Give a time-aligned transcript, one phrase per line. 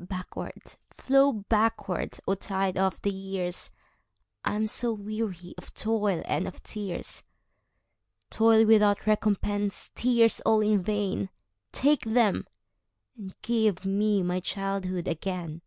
[0.00, 6.60] Backward, flow backward, O tide of the years!I am so weary of toil and of
[6.64, 12.48] tears,—Toil without recompense, tears all in vain,—Take them,
[13.16, 15.62] and give me my childhood again!